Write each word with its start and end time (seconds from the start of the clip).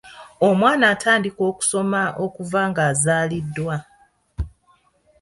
Omwana 0.47 0.83
atandika 0.93 1.41
okusoma 1.51 2.01
okuva 2.25 2.61
ng’azaaliddwa. 2.69 3.75